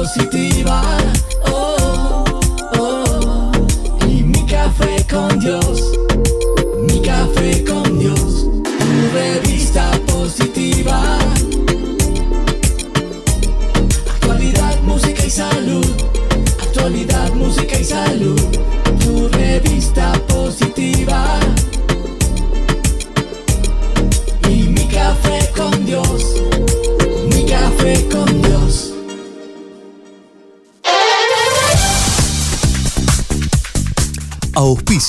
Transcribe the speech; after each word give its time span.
positiva. 0.00 1.29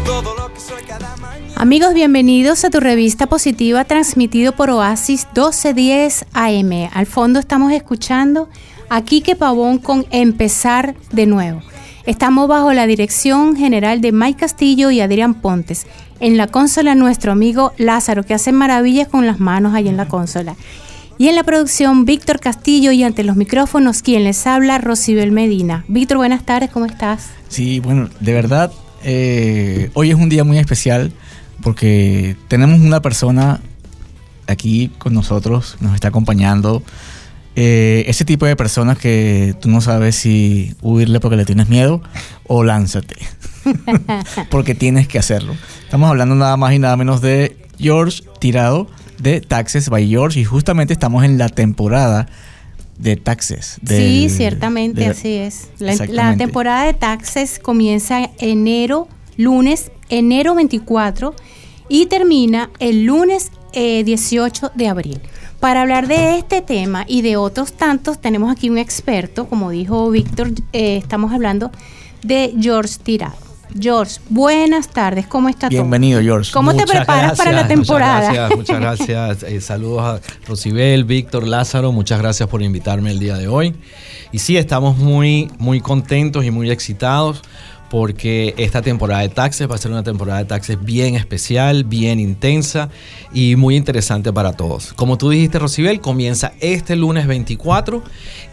todo 0.05 0.35
lo 0.35 0.53
que 0.53 0.59
soy 0.59 0.83
cada 0.83 1.17
mañana. 1.17 1.53
Amigos, 1.55 1.95
bienvenidos 1.95 2.63
a 2.63 2.69
tu 2.69 2.79
revista 2.79 3.25
positiva 3.25 3.83
transmitido 3.85 4.51
por 4.51 4.69
Oasis 4.69 5.25
1210 5.33 6.25
AM. 6.33 6.89
Al 6.93 7.07
fondo 7.07 7.39
estamos 7.39 7.71
escuchando 7.71 8.49
a 8.89 9.03
Quique 9.03 9.35
Pavón 9.35 9.77
con 9.77 10.05
Empezar 10.11 10.95
de 11.11 11.25
nuevo. 11.25 11.61
Estamos 12.05 12.47
bajo 12.47 12.73
la 12.73 12.87
dirección 12.87 13.55
general 13.55 14.01
de 14.01 14.11
Mike 14.11 14.39
Castillo 14.39 14.89
y 14.89 14.99
Adrián 14.99 15.35
Pontes. 15.35 15.85
En 16.19 16.37
la 16.37 16.47
consola 16.47 16.95
nuestro 16.95 17.31
amigo 17.31 17.71
Lázaro, 17.77 18.23
que 18.23 18.33
hace 18.33 18.51
maravillas 18.51 19.07
con 19.07 19.27
las 19.27 19.39
manos 19.39 19.73
ahí 19.75 19.87
en 19.87 19.97
la 19.97 20.07
consola. 20.07 20.55
Y 21.17 21.27
en 21.27 21.35
la 21.35 21.43
producción 21.43 22.05
Víctor 22.05 22.39
Castillo 22.39 22.91
y 22.91 23.03
ante 23.03 23.23
los 23.23 23.35
micrófonos 23.35 24.01
quien 24.01 24.23
les 24.23 24.47
habla, 24.47 24.77
Rocibel 24.77 25.31
Medina. 25.31 25.83
Víctor, 25.87 26.17
buenas 26.17 26.45
tardes, 26.45 26.71
¿cómo 26.71 26.85
estás? 26.85 27.27
Sí, 27.49 27.79
bueno, 27.79 28.09
de 28.19 28.33
verdad, 28.33 28.71
eh, 29.03 29.91
hoy 29.93 30.09
es 30.09 30.15
un 30.15 30.29
día 30.29 30.43
muy 30.43 30.57
especial 30.57 31.11
porque 31.61 32.35
tenemos 32.47 32.79
una 32.79 33.01
persona 33.01 33.59
aquí 34.47 34.91
con 34.97 35.13
nosotros, 35.13 35.77
nos 35.79 35.93
está 35.93 36.07
acompañando. 36.07 36.81
Eh, 37.55 38.05
ese 38.07 38.25
tipo 38.25 38.45
de 38.45 38.55
personas 38.55 38.97
que 38.97 39.55
tú 39.59 39.69
no 39.69 39.81
sabes 39.81 40.15
si 40.15 40.75
huirle 40.81 41.19
porque 41.19 41.35
le 41.35 41.45
tienes 41.45 41.67
miedo 41.67 42.01
o 42.47 42.63
lánzate. 42.63 43.15
porque 44.49 44.75
tienes 44.75 45.07
que 45.07 45.19
hacerlo. 45.19 45.55
Estamos 45.83 46.09
hablando 46.09 46.35
nada 46.35 46.55
más 46.57 46.73
y 46.73 46.79
nada 46.79 46.95
menos 46.95 47.21
de 47.21 47.57
George 47.77 48.23
Tirado 48.39 48.87
de 49.19 49.41
Taxes 49.41 49.89
by 49.89 50.07
George 50.07 50.39
y 50.39 50.45
justamente 50.45 50.93
estamos 50.93 51.23
en 51.23 51.37
la 51.37 51.49
temporada 51.49 52.27
de 52.97 53.15
Taxes. 53.15 53.79
sí, 53.85 54.29
ciertamente, 54.29 55.05
así 55.07 55.35
es. 55.35 55.69
La, 55.79 56.35
temporada 56.35 56.85
de 56.85 56.93
taxes 56.93 57.59
comienza 57.59 58.29
enero, 58.39 59.07
lunes, 59.37 59.91
enero 60.09 60.55
24 60.55 61.33
y 61.87 62.07
termina 62.07 62.69
el 62.79 63.05
lunes 63.05 63.51
eh, 63.71 64.03
18 64.03 64.71
de 64.75 64.87
abril. 64.87 65.21
Para 65.59 65.81
hablar 65.81 66.07
de 66.07 66.37
este 66.37 66.61
tema 66.61 67.03
y 67.05 67.21
de 67.21 67.35
otros 67.35 67.73
tantos, 67.73 68.19
tenemos 68.19 68.49
aquí 68.49 68.69
un 68.69 68.77
experto, 68.77 69.47
como 69.47 69.71
dijo 69.71 70.09
Víctor, 70.09 70.51
eh, 70.71 70.95
estamos 70.95 71.33
hablando 71.33 71.69
de 72.23 72.53
George 72.59 72.95
Tirado. 73.03 73.35
George, 73.77 74.19
buenas 74.29 74.87
tardes, 74.87 75.27
¿cómo 75.27 75.49
está 75.49 75.69
todo? 75.69 75.81
Bienvenido, 75.81 76.21
George. 76.21 76.51
¿Cómo 76.53 76.71
te 76.71 76.81
Muchas 76.81 76.97
preparas 76.97 77.37
para 77.37 77.51
la 77.51 77.63
gracias, 77.63 77.77
temporada? 77.77 78.29
Muchas 78.29 78.33
gracias, 78.33 78.57
muchas 78.57 78.79
gracias. 78.79 79.43
Eh, 79.43 79.61
saludos 79.61 80.01
a 80.01 80.47
Rocibel, 80.47 81.03
Víctor, 81.03 81.45
Lázaro. 81.45 81.91
Muchas 81.91 82.19
gracias 82.19 82.47
por 82.47 82.61
invitarme 82.61 83.11
el 83.11 83.19
día 83.19 83.35
de 83.35 83.49
hoy. 83.49 83.75
Y 84.31 84.39
sí, 84.39 84.55
estamos 84.55 84.97
muy, 84.97 85.51
muy 85.59 85.81
contentos 85.81 86.45
y 86.45 86.51
muy 86.51 86.71
excitados 86.71 87.41
porque 87.89 88.53
esta 88.57 88.81
temporada 88.81 89.21
de 89.21 89.29
taxes 89.29 89.69
va 89.69 89.75
a 89.75 89.77
ser 89.77 89.91
una 89.91 90.03
temporada 90.03 90.39
de 90.39 90.45
taxes 90.45 90.77
bien 90.83 91.15
especial, 91.15 91.83
bien 91.83 92.19
intensa 92.19 92.89
y 93.33 93.55
muy 93.55 93.75
interesante 93.75 94.31
para 94.31 94.53
todos. 94.53 94.93
Como 94.93 95.17
tú 95.17 95.29
dijiste, 95.29 95.59
Rocibel, 95.59 96.01
comienza 96.01 96.53
este 96.59 96.95
lunes 96.95 97.27
24 97.27 98.03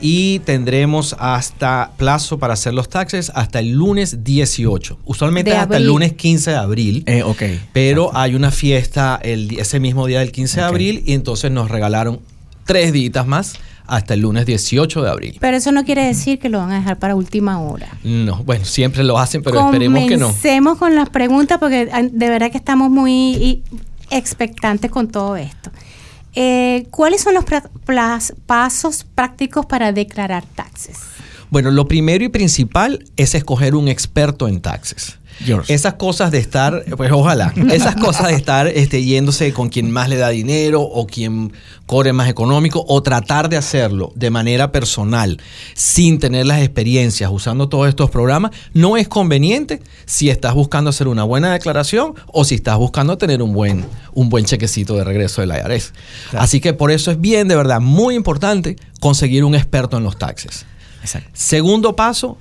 y 0.00 0.40
tendremos 0.40 1.14
hasta 1.18 1.92
plazo 1.96 2.38
para 2.38 2.54
hacer 2.54 2.74
los 2.74 2.88
taxes 2.88 3.30
hasta 3.34 3.58
el 3.58 3.72
lunes 3.72 4.24
18. 4.24 4.98
Usualmente 5.04 5.50
De 5.50 5.56
hasta 5.56 5.76
el 5.76 5.86
lunes 5.86 6.14
15 6.14 6.50
de 6.50 6.56
abril. 6.56 7.02
Eh, 7.06 7.22
ok. 7.22 7.42
Pero 7.72 8.10
hay 8.14 8.34
una 8.34 8.50
fiesta 8.50 9.18
el, 9.22 9.58
ese 9.58 9.80
mismo 9.80 10.06
día 10.06 10.20
del 10.20 10.32
15 10.32 10.60
de 10.60 10.66
abril 10.66 11.02
y 11.06 11.12
entonces 11.12 11.50
nos 11.50 11.70
regalaron 11.70 12.20
tres 12.64 12.92
días 12.92 13.26
más 13.26 13.54
hasta 13.86 14.14
el 14.14 14.20
lunes 14.20 14.46
18 14.46 15.02
de 15.02 15.10
abril. 15.10 15.36
Pero 15.40 15.56
eso 15.56 15.72
no 15.72 15.84
quiere 15.84 16.04
decir 16.04 16.38
que 16.38 16.48
lo 16.48 16.58
van 16.58 16.72
a 16.72 16.78
dejar 16.78 16.98
para 16.98 17.14
última 17.14 17.60
hora. 17.60 17.88
No, 18.04 18.42
bueno, 18.44 18.64
siempre 18.64 19.04
lo 19.04 19.18
hacen, 19.18 19.42
pero 19.42 19.64
esperemos 19.66 20.06
que 20.06 20.16
no. 20.16 20.26
Comencemos 20.26 20.78
con 20.78 20.94
las 20.94 21.10
preguntas 21.10 21.58
porque 21.58 21.88
ah, 21.92 22.02
de 22.02 22.28
verdad 22.28 22.50
que 22.50 22.58
estamos 22.58 22.90
muy 22.90 23.62
expectantes 24.10 24.90
con 24.90 25.08
todo 25.08 25.36
esto. 25.36 25.70
Eh, 26.34 26.86
¿Cuáles 26.90 27.22
son 27.22 27.34
los 27.34 27.44
pasos 28.44 29.06
prácticos 29.14 29.64
para 29.64 29.92
declarar 29.92 30.44
taxes? 30.54 30.98
Bueno, 31.48 31.70
lo 31.70 31.88
primero 31.88 32.24
y 32.24 32.28
principal 32.28 33.04
es 33.16 33.34
escoger 33.34 33.74
un 33.74 33.88
experto 33.88 34.48
en 34.48 34.60
taxes. 34.60 35.18
Esas 35.68 35.94
cosas 35.94 36.30
de 36.30 36.38
estar, 36.38 36.84
pues 36.96 37.12
ojalá, 37.12 37.52
esas 37.70 37.94
cosas 37.96 38.28
de 38.28 38.34
estar 38.34 38.66
este, 38.68 39.04
yéndose 39.04 39.52
con 39.52 39.68
quien 39.68 39.90
más 39.90 40.08
le 40.08 40.16
da 40.16 40.30
dinero 40.30 40.82
o 40.82 41.06
quien 41.06 41.52
cobre 41.84 42.12
más 42.12 42.28
económico 42.28 42.84
o 42.88 43.02
tratar 43.02 43.48
de 43.48 43.56
hacerlo 43.56 44.12
de 44.14 44.30
manera 44.30 44.72
personal 44.72 45.38
sin 45.74 46.18
tener 46.18 46.46
las 46.46 46.60
experiencias 46.62 47.30
usando 47.30 47.68
todos 47.68 47.88
estos 47.88 48.10
programas 48.10 48.50
no 48.72 48.96
es 48.96 49.08
conveniente 49.08 49.82
si 50.04 50.30
estás 50.30 50.54
buscando 50.54 50.90
hacer 50.90 51.06
una 51.06 51.24
buena 51.24 51.52
declaración 51.52 52.14
o 52.26 52.44
si 52.44 52.56
estás 52.56 52.76
buscando 52.76 53.18
tener 53.18 53.42
un 53.42 53.52
buen, 53.52 53.84
un 54.14 54.28
buen 54.28 54.44
chequecito 54.46 54.96
de 54.96 55.04
regreso 55.04 55.42
del 55.42 55.50
IRS. 55.50 55.92
Así 56.32 56.60
que 56.60 56.72
por 56.72 56.90
eso 56.90 57.10
es 57.10 57.20
bien, 57.20 57.48
de 57.48 57.56
verdad, 57.56 57.80
muy 57.80 58.14
importante 58.14 58.76
conseguir 59.00 59.44
un 59.44 59.54
experto 59.54 59.96
en 59.96 60.04
los 60.04 60.18
taxes. 60.18 60.64
Exacto. 61.02 61.30
Segundo 61.34 61.94
paso, 61.94 62.38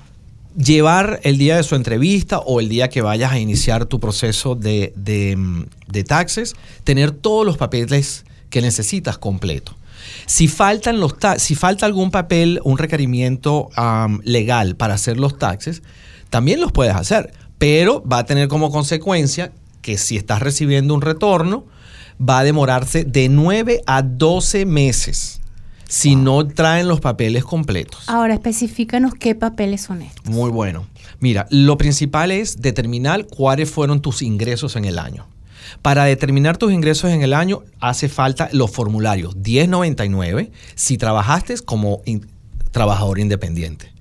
llevar 0.58 1.20
el 1.24 1.38
día 1.38 1.58
de 1.58 1.64
su 1.64 1.76
entrevista 1.76 2.40
o 2.40 2.60
el 2.60 2.70
día 2.70 2.90
que 2.90 3.02
vayas 3.02 3.32
a 3.32 3.40
iniciar 3.40 3.86
tu 3.86 4.00
proceso 4.00 4.56
de, 4.56 4.94
de, 4.96 5.36
mm, 5.36 5.66
taxes, 6.08 6.56
tener 6.84 7.12
todos 7.12 7.46
los 7.46 7.58
papeles 7.58 8.26
que 8.50 8.62
necesitas 8.62 9.18
completo. 9.18 9.76
Si 10.26 10.48
faltan 10.48 11.00
los 11.00 11.16
si 11.38 11.56
falta 11.56 11.86
algún 11.86 12.12
papel, 12.12 12.60
un 12.64 12.78
requerimiento 12.78 13.70
legal 14.24 14.76
para 14.76 14.94
hacer 14.94 15.18
los 15.18 15.40
taxes, 15.40 15.82
también 16.30 16.62
los 16.62 16.72
puedes 16.72 16.96
hacer, 16.96 17.34
pero 17.58 18.04
va 18.04 18.20
a 18.20 18.26
tener 18.26 18.48
como 18.48 18.72
consecuencia 18.72 19.52
que 19.82 19.98
si 19.98 20.18
estás 20.18 20.42
recibiendo 20.42 20.94
un 20.94 21.02
retorno, 21.02 21.66
va 22.20 22.40
a 22.40 22.44
demorarse 22.44 23.04
de 23.04 23.30
9 23.30 23.82
a 23.86 24.02
12 24.02 24.66
meses 24.66 25.42
si 25.88 26.16
no 26.16 26.48
traen 26.48 26.88
los 26.88 27.00
papeles 27.00 27.44
completos. 27.44 28.04
Ahora, 28.08 28.34
especifícanos 28.34 29.14
qué 29.14 29.36
papeles 29.36 29.82
son 29.82 30.02
estos. 30.02 30.26
Muy 30.26 30.50
bueno. 30.50 30.88
Mira, 31.20 31.48
lo 31.50 31.78
principal 31.78 32.32
es 32.32 32.62
determinar 32.62 33.26
cuáles 33.28 33.70
fueron 33.70 34.02
tus 34.02 34.22
ingresos 34.22 34.76
en 34.76 34.86
el 34.86 35.00
año. 35.00 35.28
Para 35.82 36.04
determinar 36.06 36.58
tus 36.58 36.72
ingresos 36.72 37.10
en 37.12 37.22
el 37.22 37.34
año 37.34 37.64
hace 37.80 38.08
falta 38.10 38.50
los 38.52 38.70
formularios 38.72 39.36
1099 39.36 40.52
si 40.76 40.98
trabajaste 40.98 41.56
como 41.60 42.02
in- 42.06 42.26
trabajador 42.72 43.20
independiente. 43.20 43.92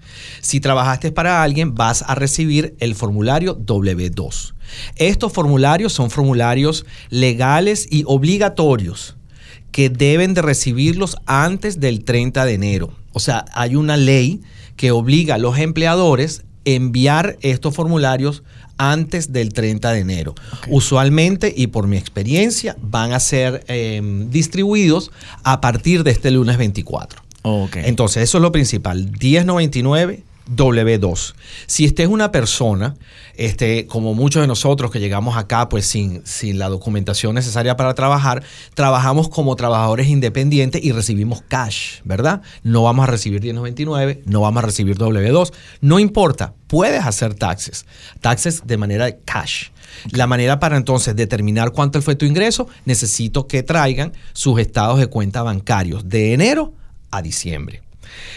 Si 0.40 0.60
trabajaste 0.60 1.10
para 1.10 1.42
alguien, 1.42 1.74
vas 1.74 2.02
a 2.06 2.14
recibir 2.14 2.76
el 2.80 2.94
formulario 2.94 3.58
W2. 3.58 4.54
Estos 4.96 5.32
formularios 5.32 5.92
son 5.92 6.10
formularios 6.10 6.84
legales 7.10 7.86
y 7.90 8.04
obligatorios 8.06 9.16
que 9.74 9.90
deben 9.90 10.34
de 10.34 10.42
recibirlos 10.42 11.16
antes 11.26 11.80
del 11.80 12.04
30 12.04 12.44
de 12.44 12.54
enero. 12.54 12.92
O 13.12 13.18
sea, 13.18 13.44
hay 13.54 13.74
una 13.74 13.96
ley 13.96 14.40
que 14.76 14.92
obliga 14.92 15.34
a 15.34 15.38
los 15.38 15.58
empleadores 15.58 16.42
a 16.42 16.44
enviar 16.64 17.38
estos 17.40 17.74
formularios 17.74 18.44
antes 18.78 19.32
del 19.32 19.52
30 19.52 19.90
de 19.90 19.98
enero. 19.98 20.36
Usualmente, 20.68 21.52
y 21.56 21.66
por 21.66 21.88
mi 21.88 21.96
experiencia, 21.96 22.76
van 22.82 23.14
a 23.14 23.18
ser 23.18 23.64
eh, 23.66 24.00
distribuidos 24.30 25.10
a 25.42 25.60
partir 25.60 26.04
de 26.04 26.12
este 26.12 26.30
lunes 26.30 26.56
24. 26.56 27.20
Ok. 27.42 27.78
Entonces, 27.78 28.22
eso 28.22 28.38
es 28.38 28.42
lo 28.42 28.52
principal. 28.52 29.10
1099 29.20 30.22
W2. 30.50 31.34
Si 31.66 31.86
usted 31.86 32.04
es 32.04 32.10
una 32.10 32.30
persona, 32.30 32.96
este, 33.36 33.86
como 33.86 34.14
muchos 34.14 34.42
de 34.42 34.46
nosotros 34.46 34.90
que 34.90 35.00
llegamos 35.00 35.36
acá 35.36 35.68
pues 35.68 35.86
sin, 35.86 36.24
sin 36.26 36.58
la 36.58 36.68
documentación 36.68 37.34
necesaria 37.34 37.76
para 37.76 37.94
trabajar, 37.94 38.42
trabajamos 38.74 39.28
como 39.28 39.56
trabajadores 39.56 40.08
independientes 40.08 40.84
y 40.84 40.92
recibimos 40.92 41.42
cash, 41.42 42.00
¿verdad? 42.04 42.42
No 42.62 42.82
vamos 42.82 43.04
a 43.04 43.10
recibir 43.10 43.40
1099, 43.40 44.22
no 44.26 44.42
vamos 44.42 44.62
a 44.62 44.66
recibir 44.66 44.98
W2, 44.98 45.52
no 45.80 45.98
importa, 45.98 46.54
puedes 46.66 47.04
hacer 47.04 47.34
taxes, 47.34 47.86
taxes 48.20 48.66
de 48.66 48.76
manera 48.76 49.06
de 49.06 49.18
cash. 49.24 49.68
La 50.10 50.26
manera 50.26 50.58
para 50.58 50.76
entonces 50.76 51.14
determinar 51.16 51.70
cuánto 51.70 52.02
fue 52.02 52.16
tu 52.16 52.26
ingreso, 52.26 52.68
necesito 52.84 53.46
que 53.46 53.62
traigan 53.62 54.12
sus 54.32 54.58
estados 54.58 54.98
de 54.98 55.06
cuenta 55.06 55.42
bancarios 55.42 56.08
de 56.08 56.34
enero 56.34 56.74
a 57.10 57.22
diciembre. 57.22 57.82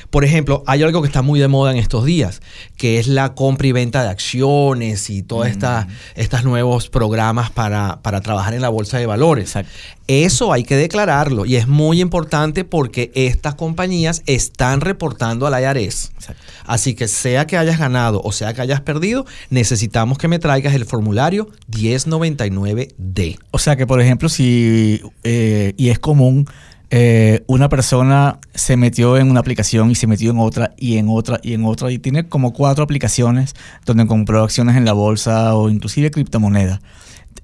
Por 0.09 0.23
ejemplo, 0.23 0.63
hay 0.67 0.83
algo 0.83 1.01
que 1.01 1.07
está 1.07 1.21
muy 1.21 1.39
de 1.39 1.47
moda 1.47 1.71
en 1.71 1.77
estos 1.77 2.05
días, 2.05 2.41
que 2.77 2.99
es 2.99 3.07
la 3.07 3.33
compra 3.33 3.67
y 3.67 3.71
venta 3.71 4.03
de 4.03 4.09
acciones 4.09 5.09
y 5.09 5.23
todos 5.23 5.47
estas 5.47 5.87
estos 6.15 6.43
nuevos 6.43 6.89
programas 6.89 7.51
para, 7.51 8.01
para 8.01 8.21
trabajar 8.21 8.53
en 8.53 8.61
la 8.61 8.69
bolsa 8.69 8.97
de 8.97 9.05
valores. 9.05 9.49
Exacto. 9.49 9.71
Eso 10.07 10.53
hay 10.53 10.63
que 10.63 10.77
declararlo 10.77 11.45
y 11.45 11.57
es 11.57 11.67
muy 11.67 11.99
importante 11.99 12.63
porque 12.63 13.11
estas 13.13 13.55
compañías 13.55 14.23
están 14.25 14.79
reportando 14.79 15.47
al 15.47 15.61
IRS. 15.61 16.11
Exacto. 16.15 16.43
Así 16.65 16.95
que 16.95 17.09
sea 17.09 17.45
que 17.45 17.57
hayas 17.57 17.77
ganado 17.77 18.21
o 18.23 18.31
sea 18.31 18.53
que 18.53 18.61
hayas 18.61 18.81
perdido, 18.81 19.25
necesitamos 19.49 20.17
que 20.17 20.27
me 20.27 20.39
traigas 20.39 20.73
el 20.75 20.85
formulario 20.85 21.49
1099D. 21.71 23.39
O 23.51 23.59
sea 23.59 23.75
que, 23.75 23.87
por 23.87 24.01
ejemplo, 24.01 24.29
si, 24.29 25.01
eh, 25.23 25.73
y 25.77 25.89
es 25.89 25.99
común, 25.99 26.47
eh, 26.89 27.43
una 27.47 27.67
persona 27.69 28.39
se 28.53 28.77
metió 28.77 29.17
en 29.17 29.29
una 29.29 29.39
aplicación 29.41 29.91
y 29.91 29.95
se 29.95 30.07
metió 30.07 30.31
en 30.31 30.39
otra 30.39 30.73
y 30.77 30.97
en 30.97 31.07
otra 31.09 31.39
y 31.43 31.53
en 31.53 31.65
otra 31.65 31.91
y 31.91 31.99
tiene 31.99 32.27
como 32.27 32.53
cuatro 32.53 32.83
aplicaciones 32.83 33.53
donde 33.85 34.07
compró 34.07 34.43
acciones 34.43 34.77
en 34.77 34.85
la 34.85 34.93
bolsa 34.93 35.55
o 35.55 35.69
inclusive 35.69 36.11
criptomonedas. 36.11 36.79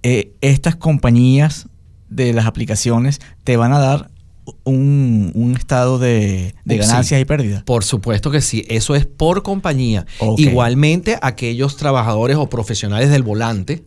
Eh, 0.01 0.31
estas 0.41 0.75
compañías 0.75 1.67
de 2.09 2.33
las 2.33 2.45
aplicaciones 2.45 3.19
te 3.43 3.57
van 3.57 3.73
a 3.73 3.79
dar 3.79 4.11
un, 4.65 5.31
un 5.35 5.55
estado 5.55 5.99
de, 5.99 6.53
de 6.65 6.75
Oh, 6.79 6.83
sí. 6.83 6.87
ganancias 6.89 7.21
y 7.21 7.25
pérdidas. 7.25 7.63
Por 7.63 7.83
supuesto 7.83 8.29
que 8.31 8.41
sí, 8.41 8.65
eso 8.67 8.95
es 8.95 9.05
por 9.05 9.41
compañía. 9.43 10.05
Igualmente, 10.37 11.17
aquellos 11.21 11.77
trabajadores 11.77 12.35
o 12.37 12.49
profesionales 12.49 13.09
del 13.09 13.23
volante, 13.23 13.83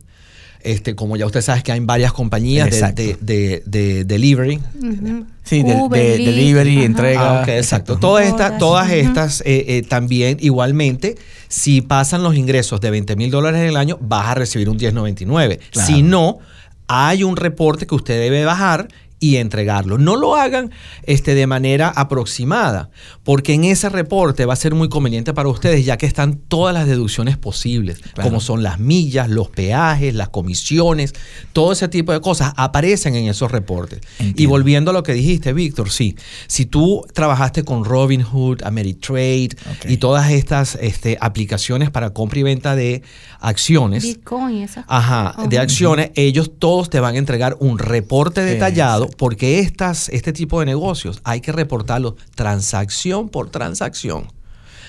este, 0.66 0.94
como 0.94 1.16
ya 1.16 1.26
usted 1.26 1.40
sabe 1.42 1.62
que 1.62 1.72
hay 1.72 1.80
varias 1.80 2.12
compañías 2.12 2.70
de, 2.70 2.92
de- 2.92 3.16
de- 3.20 3.62
de 3.66 4.04
delivery. 4.04 4.60
Sí, 5.44 5.62
de, 5.62 5.74
Uber, 5.76 6.00
de- 6.00 6.18
Lyft, 6.18 6.30
delivery, 6.30 6.82
entrega. 6.84 7.20
Ah, 7.38 7.42
ok, 7.42 7.48
exacto. 7.48 7.92
Exacto. 7.94 7.98
Todas 7.98 8.26
estas, 8.26 8.58
Todas. 8.58 8.90
estas 8.90 9.40
eh, 9.42 9.64
eh, 9.68 9.82
también 9.88 10.38
igualmente, 10.40 11.16
si 11.48 11.80
pasan 11.82 12.22
los 12.22 12.34
ingresos 12.36 12.80
de 12.80 12.90
20 12.90 13.14
mil 13.16 13.30
dólares 13.30 13.60
en 13.60 13.68
el 13.68 13.76
año, 13.76 13.98
vas 14.00 14.26
a 14.26 14.34
recibir 14.34 14.68
un 14.68 14.76
1099. 14.76 15.60
Claro. 15.70 15.86
Si 15.86 16.02
no, 16.02 16.38
hay 16.88 17.22
un 17.24 17.36
reporte 17.36 17.86
que 17.86 17.94
usted 17.94 18.18
debe 18.20 18.44
bajar 18.44 18.88
y 19.18 19.36
entregarlo. 19.36 19.98
No 19.98 20.16
lo 20.16 20.36
hagan 20.36 20.70
este, 21.04 21.34
de 21.34 21.46
manera 21.46 21.88
aproximada, 21.88 22.90
porque 23.24 23.54
en 23.54 23.64
ese 23.64 23.88
reporte 23.88 24.44
va 24.44 24.52
a 24.52 24.56
ser 24.56 24.74
muy 24.74 24.88
conveniente 24.88 25.32
para 25.32 25.48
ustedes, 25.48 25.84
ya 25.84 25.96
que 25.96 26.06
están 26.06 26.36
todas 26.36 26.74
las 26.74 26.86
deducciones 26.86 27.36
posibles, 27.36 27.98
Claro. 27.98 28.28
como 28.28 28.40
son 28.40 28.62
las 28.62 28.78
millas, 28.78 29.28
los 29.28 29.48
peajes, 29.48 30.14
las 30.14 30.28
comisiones, 30.28 31.14
todo 31.52 31.72
ese 31.72 31.88
tipo 31.88 32.12
de 32.12 32.20
cosas 32.20 32.52
aparecen 32.56 33.14
en 33.14 33.28
esos 33.28 33.50
reportes. 33.50 34.00
Y 34.20 34.46
volviendo 34.46 34.90
a 34.90 34.94
lo 34.94 35.02
que 35.02 35.14
dijiste, 35.14 35.52
Víctor, 35.52 35.90
sí, 35.90 36.16
si 36.46 36.66
tú 36.66 37.04
trabajaste 37.14 37.64
con 37.64 37.84
Robinhood, 37.84 38.62
Ameritrade 38.64 39.48
y 39.88 39.96
todas 39.96 40.30
estas 40.30 40.76
este, 40.80 41.16
aplicaciones 41.20 41.90
para 41.90 42.10
compra 42.10 42.38
y 42.40 42.42
venta 42.42 42.76
de 42.76 43.02
acciones, 43.40 44.02
Bitcoin, 44.02 44.62
esas 44.62 44.84
Ajá, 44.88 45.34
de 45.48 45.58
acciones, 45.58 46.10
ellos 46.14 46.50
todos 46.58 46.90
te 46.90 47.00
van 47.00 47.14
a 47.14 47.18
entregar 47.18 47.56
un 47.60 47.78
reporte 47.78 48.42
detallado 48.42 49.05
Porque 49.16 49.60
estas, 49.60 50.08
este 50.08 50.32
tipo 50.32 50.60
de 50.60 50.66
negocios 50.66 51.20
hay 51.24 51.40
que 51.40 51.52
reportarlo 51.52 52.16
transacción 52.34 53.28
por 53.28 53.50
transacción. 53.50 54.28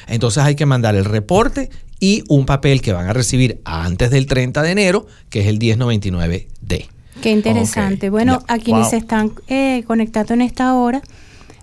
Entonces 0.08 0.44
hay 0.44 0.56
que 0.56 0.66
mandar 0.66 0.96
el 0.96 1.06
reporte 1.06 1.70
y 2.00 2.24
un 2.28 2.46
papel 2.46 2.82
que 2.82 2.94
van 2.94 3.08
a 3.08 3.14
recibir 3.14 3.62
antes 3.66 4.12
del 4.12 4.26
30 4.26 4.62
de 4.62 4.72
enero, 4.72 5.08
que 5.30 5.42
es 5.42 5.48
el 5.48 5.60
1099D. 5.60 6.88
Qué 7.22 7.32
interesante. 7.32 8.10
Bueno, 8.10 8.44
a 8.48 8.60
quienes 8.60 8.84
Wow. 8.84 8.90
se 8.92 8.98
están 8.98 9.32
eh, 9.48 9.84
conectando 9.88 10.34
en 10.34 10.42
esta 10.42 10.76
hora, 10.76 11.02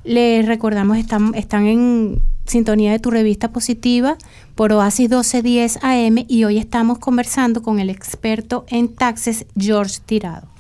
les 0.02 0.46
recordamos, 0.46 0.98
están, 0.98 1.34
están 1.34 1.66
en 1.66 2.20
sintonía 2.46 2.92
de 2.92 2.98
tu 2.98 3.10
revista 3.10 3.52
positiva 3.52 4.18
por 4.54 4.72
Oasis 4.72 5.08
1210 5.08 5.78
AM 5.82 6.24
y 6.28 6.44
hoy 6.44 6.58
estamos 6.58 6.98
conversando 6.98 7.62
con 7.62 7.78
el 7.78 7.88
experto 7.88 8.66
en 8.68 8.88
taxes, 8.88 9.46
George 9.56 10.00
Tirado. 10.04 10.53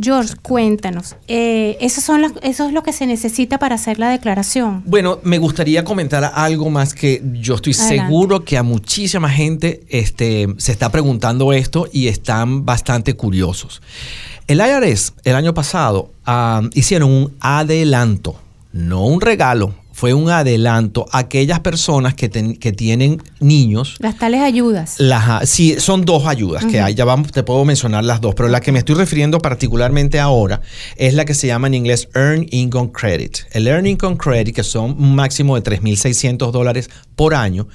George, 0.00 0.34
cuéntanos, 0.42 1.16
eh, 1.28 1.76
eso, 1.80 2.00
son 2.00 2.22
las, 2.22 2.32
eso 2.42 2.66
es 2.66 2.72
lo 2.72 2.82
que 2.82 2.92
se 2.92 3.06
necesita 3.06 3.58
para 3.58 3.76
hacer 3.76 3.98
la 3.98 4.08
declaración. 4.08 4.82
Bueno, 4.86 5.20
me 5.22 5.38
gustaría 5.38 5.84
comentar 5.84 6.32
algo 6.34 6.68
más 6.70 6.94
que 6.94 7.22
yo 7.34 7.54
estoy 7.54 7.74
Adelante. 7.74 8.02
seguro 8.02 8.44
que 8.44 8.58
a 8.58 8.62
muchísima 8.62 9.30
gente 9.30 9.84
este, 9.88 10.48
se 10.58 10.72
está 10.72 10.90
preguntando 10.90 11.52
esto 11.52 11.88
y 11.92 12.08
están 12.08 12.64
bastante 12.64 13.14
curiosos. 13.14 13.82
El 14.46 14.58
IRS 14.58 15.14
el 15.24 15.36
año 15.36 15.54
pasado 15.54 16.10
ah, 16.26 16.62
hicieron 16.74 17.10
un 17.10 17.36
adelanto, 17.40 18.36
no 18.72 19.06
un 19.06 19.20
regalo, 19.20 19.74
fue 20.04 20.12
un 20.12 20.28
adelanto 20.28 21.06
a 21.12 21.18
aquellas 21.20 21.60
personas 21.60 22.12
que, 22.12 22.28
ten- 22.28 22.56
que 22.56 22.72
tienen 22.72 23.22
niños. 23.40 23.94
Las 24.00 24.18
tales 24.18 24.42
ayudas. 24.42 24.96
Las, 24.98 25.48
sí, 25.48 25.76
son 25.78 26.04
dos 26.04 26.26
ayudas 26.26 26.66
que 26.66 26.78
hay, 26.78 26.92
ya 26.94 27.06
vamos, 27.06 27.32
te 27.32 27.42
puedo 27.42 27.64
mencionar 27.64 28.04
las 28.04 28.20
dos, 28.20 28.34
pero 28.34 28.50
la 28.50 28.60
que 28.60 28.70
me 28.70 28.80
estoy 28.80 28.96
refiriendo 28.96 29.38
particularmente 29.38 30.20
ahora 30.20 30.60
es 30.96 31.14
la 31.14 31.24
que 31.24 31.32
se 31.32 31.46
llama 31.46 31.68
en 31.68 31.74
inglés 31.74 32.10
Earn 32.14 32.46
Income 32.50 32.90
Credit. 32.92 33.34
El 33.52 33.66
Earn 33.66 33.86
Income 33.86 34.18
Credit, 34.18 34.54
que 34.54 34.62
son 34.62 34.90
un 34.90 35.14
máximo 35.14 35.58
de 35.58 35.62
3.600 35.62 36.50
dólares 36.50 36.90
por 37.16 37.34
año, 37.34 37.66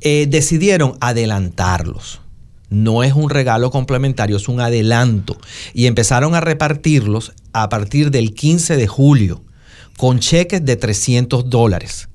eh, 0.00 0.26
decidieron 0.26 0.94
adelantarlos. 1.02 2.22
No 2.70 3.02
es 3.04 3.12
un 3.12 3.28
regalo 3.28 3.70
complementario, 3.70 4.38
es 4.38 4.48
un 4.48 4.60
adelanto. 4.62 5.36
Y 5.74 5.84
empezaron 5.84 6.34
a 6.34 6.40
repartirlos 6.40 7.32
a 7.52 7.68
partir 7.68 8.10
del 8.10 8.32
15 8.32 8.78
de 8.78 8.86
julio 8.86 9.42
con 9.98 10.20
cheques 10.20 10.64
de 10.64 10.76
300 10.76 11.50
dólares. 11.50 12.08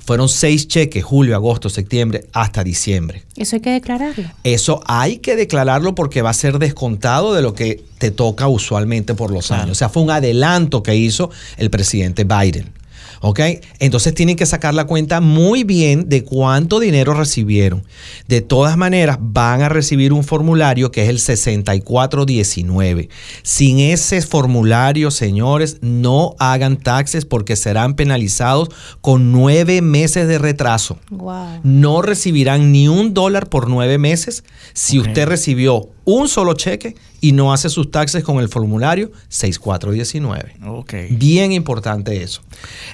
Fueron 0.00 0.28
seis 0.28 0.66
cheques, 0.66 1.04
julio, 1.04 1.36
agosto, 1.36 1.68
septiembre, 1.68 2.26
hasta 2.32 2.64
diciembre. 2.64 3.22
Eso 3.36 3.56
hay 3.56 3.62
que 3.62 3.70
declararlo. 3.70 4.24
Eso 4.42 4.82
hay 4.86 5.18
que 5.18 5.36
declararlo 5.36 5.94
porque 5.94 6.20
va 6.20 6.30
a 6.30 6.34
ser 6.34 6.58
descontado 6.58 7.34
de 7.34 7.42
lo 7.42 7.54
que 7.54 7.84
te 7.98 8.10
toca 8.10 8.48
usualmente 8.48 9.14
por 9.14 9.30
los 9.30 9.52
años. 9.52 9.70
O 9.70 9.74
sea, 9.76 9.88
fue 9.88 10.02
un 10.02 10.10
adelanto 10.10 10.82
que 10.82 10.96
hizo 10.96 11.30
el 11.58 11.70
presidente 11.70 12.24
Biden. 12.24 12.72
¿Ok? 13.20 13.40
Entonces 13.78 14.14
tienen 14.14 14.36
que 14.36 14.46
sacar 14.46 14.74
la 14.74 14.86
cuenta 14.86 15.20
muy 15.20 15.64
bien 15.64 16.08
de 16.08 16.24
cuánto 16.24 16.80
dinero 16.80 17.14
recibieron. 17.14 17.84
De 18.26 18.40
todas 18.40 18.76
maneras, 18.76 19.18
van 19.20 19.62
a 19.62 19.68
recibir 19.68 20.12
un 20.12 20.24
formulario 20.24 20.90
que 20.90 21.02
es 21.04 21.08
el 21.08 21.18
6419. 21.18 23.08
Sin 23.42 23.78
ese 23.80 24.22
formulario, 24.22 25.10
señores, 25.10 25.78
no 25.80 26.34
hagan 26.38 26.76
taxes 26.76 27.24
porque 27.24 27.56
serán 27.56 27.94
penalizados 27.94 28.68
con 29.00 29.32
nueve 29.32 29.82
meses 29.82 30.28
de 30.28 30.38
retraso 30.38 30.98
Wow. 31.10 31.60
no 31.62 32.02
recibirán 32.02 32.72
ni 32.72 32.88
un 32.88 33.14
dólar 33.14 33.48
por 33.48 33.68
nueve 33.68 33.98
meses 33.98 34.44
si 34.72 34.98
usted 34.98 35.26
recibió 35.26 35.88
un 36.04 36.28
solo 36.28 36.54
cheque 36.54 36.94
y 37.20 37.32
no 37.32 37.52
hace 37.52 37.68
sus 37.68 37.90
taxes 37.90 38.22
con 38.24 38.38
el 38.40 38.48
formulario 38.48 39.10
6419. 39.28 40.56
Ok. 40.66 40.94
Bien 41.10 41.52
importante 41.52 42.22
eso. 42.22 42.42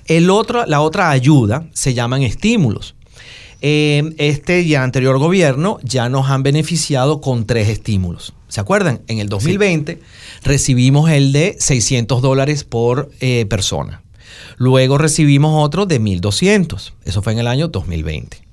El 0.06 0.30
otro, 0.30 0.66
la 0.66 0.80
otra 0.80 1.10
ayuda 1.10 1.66
se 1.72 1.94
llaman 1.94 2.22
estímulos. 2.22 2.94
Eh, 3.60 4.14
este 4.18 4.60
y 4.60 4.74
el 4.74 4.82
anterior 4.82 5.18
gobierno 5.18 5.78
ya 5.82 6.08
nos 6.08 6.28
han 6.28 6.42
beneficiado 6.42 7.20
con 7.20 7.46
tres 7.46 7.68
estímulos. 7.68 8.34
¿Se 8.48 8.60
acuerdan? 8.60 9.00
En 9.08 9.18
el 9.18 9.28
2020 9.28 10.00
recibimos 10.42 11.10
el 11.10 11.32
de 11.32 11.56
600 11.58 12.20
dólares 12.20 12.62
por 12.64 13.10
eh, 13.20 13.46
persona. 13.46 14.02
Luego 14.56 14.98
recibimos 14.98 15.64
otro 15.64 15.86
de 15.86 16.00
1.200. 16.00 16.92
Eso 17.04 17.22
fue 17.22 17.32
en 17.32 17.38
el 17.38 17.46
año 17.46 17.68
2020. 17.68 18.43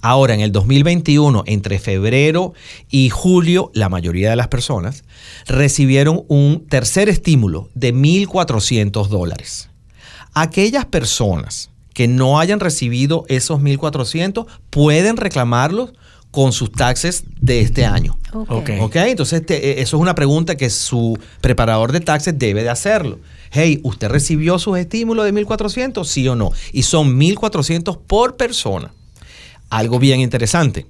Ahora, 0.00 0.34
en 0.34 0.40
el 0.40 0.52
2021, 0.52 1.44
entre 1.46 1.78
febrero 1.78 2.54
y 2.90 3.08
julio, 3.10 3.70
la 3.74 3.88
mayoría 3.88 4.30
de 4.30 4.36
las 4.36 4.48
personas 4.48 5.04
recibieron 5.46 6.24
un 6.28 6.66
tercer 6.68 7.08
estímulo 7.08 7.68
de 7.74 7.94
1.400 7.94 9.08
dólares. 9.08 9.68
Aquellas 10.34 10.86
personas 10.86 11.70
que 11.94 12.08
no 12.08 12.38
hayan 12.40 12.58
recibido 12.60 13.24
esos 13.28 13.60
1.400 13.60 14.46
pueden 14.70 15.16
reclamarlos 15.16 15.92
con 16.30 16.52
sus 16.54 16.72
taxes 16.72 17.24
de 17.42 17.60
este 17.60 17.84
año. 17.84 18.18
Ok. 18.32 18.50
Ok. 18.50 18.70
¿Ok? 18.80 18.96
Entonces, 18.96 19.44
te- 19.44 19.72
eh, 19.72 19.82
eso 19.82 19.98
es 19.98 20.00
una 20.00 20.14
pregunta 20.14 20.56
que 20.56 20.70
su 20.70 21.18
preparador 21.42 21.92
de 21.92 22.00
taxes 22.00 22.38
debe 22.38 22.62
de 22.62 22.70
hacerlo. 22.70 23.18
Hey, 23.50 23.80
¿usted 23.82 24.08
recibió 24.08 24.58
sus 24.58 24.78
estímulos 24.78 25.26
de 25.26 25.34
1.400? 25.34 26.06
Sí 26.06 26.26
o 26.28 26.34
no. 26.34 26.50
Y 26.72 26.84
son 26.84 27.18
1.400 27.20 27.98
por 28.06 28.38
persona. 28.38 28.94
Algo 29.72 29.98
bien 29.98 30.20
interesante. 30.20 30.86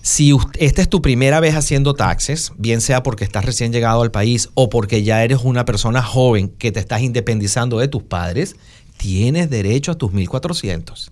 Si 0.00 0.32
ust- 0.32 0.56
esta 0.58 0.80
es 0.82 0.88
tu 0.88 1.00
primera 1.02 1.38
vez 1.40 1.54
haciendo 1.54 1.94
taxes, 1.94 2.52
bien 2.56 2.80
sea 2.80 3.02
porque 3.02 3.24
estás 3.24 3.44
recién 3.44 3.72
llegado 3.72 4.02
al 4.02 4.10
país 4.10 4.48
o 4.54 4.68
porque 4.70 5.02
ya 5.02 5.22
eres 5.22 5.40
una 5.44 5.64
persona 5.64 6.02
joven 6.02 6.48
que 6.48 6.72
te 6.72 6.80
estás 6.80 7.02
independizando 7.02 7.78
de 7.78 7.88
tus 7.88 8.02
padres, 8.02 8.56
tienes 8.96 9.50
derecho 9.50 9.92
a 9.92 9.94
tus 9.96 10.12
1.400. 10.12 11.10